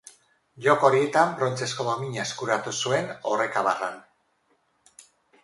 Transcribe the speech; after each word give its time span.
Joko 0.67 0.87
horietan 0.87 1.35
brontzezko 1.41 1.85
domina 1.89 2.23
eskuratu 2.25 2.75
zuen 2.87 3.13
oreka-barran. 3.35 4.03